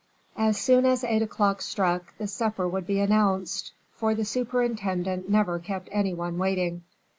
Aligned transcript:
As 0.35 0.57
soon 0.57 0.83
as 0.87 1.03
eight 1.03 1.21
o'clock 1.21 1.61
struck 1.61 2.17
the 2.17 2.25
supper 2.25 2.67
would 2.67 2.87
be 2.87 2.99
announced, 2.99 3.71
for 3.91 4.15
the 4.15 4.25
superintendent 4.25 5.29
never 5.29 5.59
kept 5.59 5.89
any 5.91 6.15
one 6.15 6.39
waiting. 6.39 6.81